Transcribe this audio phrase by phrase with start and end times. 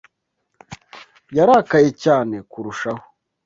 [1.37, 3.03] yararakaye cyane kurushaho.